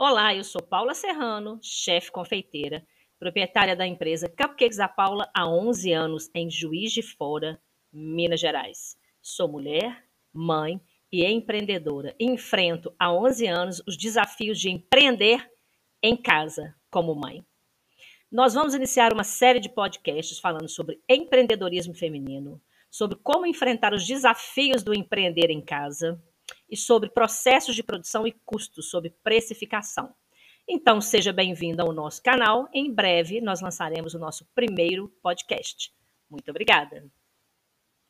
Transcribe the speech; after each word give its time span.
Olá, 0.00 0.32
eu 0.32 0.44
sou 0.44 0.62
Paula 0.62 0.94
Serrano, 0.94 1.58
chefe 1.60 2.12
confeiteira, 2.12 2.86
proprietária 3.18 3.74
da 3.74 3.84
empresa 3.84 4.28
Cupcakes 4.28 4.76
da 4.76 4.86
Paula 4.86 5.28
há 5.34 5.44
11 5.44 5.92
anos 5.92 6.30
em 6.32 6.48
Juiz 6.48 6.92
de 6.92 7.02
Fora, 7.02 7.60
Minas 7.92 8.38
Gerais. 8.38 8.96
Sou 9.20 9.48
mulher, 9.48 10.04
mãe 10.32 10.80
e 11.10 11.26
empreendedora. 11.26 12.14
E 12.16 12.26
enfrento 12.26 12.94
há 12.96 13.12
11 13.12 13.48
anos 13.48 13.82
os 13.88 13.96
desafios 13.96 14.60
de 14.60 14.70
empreender 14.70 15.44
em 16.00 16.16
casa 16.16 16.76
como 16.92 17.12
mãe. 17.16 17.44
Nós 18.30 18.54
vamos 18.54 18.74
iniciar 18.74 19.12
uma 19.12 19.24
série 19.24 19.58
de 19.58 19.68
podcasts 19.68 20.38
falando 20.38 20.68
sobre 20.68 21.02
empreendedorismo 21.08 21.92
feminino, 21.92 22.62
sobre 22.88 23.16
como 23.16 23.46
enfrentar 23.46 23.92
os 23.92 24.06
desafios 24.06 24.84
do 24.84 24.94
empreender 24.94 25.50
em 25.50 25.60
casa 25.60 26.22
e 26.68 26.76
sobre 26.76 27.10
processos 27.10 27.74
de 27.74 27.82
produção 27.82 28.26
e 28.26 28.32
custos, 28.44 28.90
sobre 28.90 29.10
precificação. 29.22 30.14
Então, 30.68 31.00
seja 31.00 31.32
bem-vindo 31.32 31.82
ao 31.82 31.92
nosso 31.92 32.22
canal. 32.22 32.68
Em 32.74 32.92
breve, 32.92 33.40
nós 33.40 33.60
lançaremos 33.60 34.14
o 34.14 34.18
nosso 34.18 34.46
primeiro 34.54 35.08
podcast. 35.22 35.90
Muito 36.30 36.50
obrigada. 36.50 37.10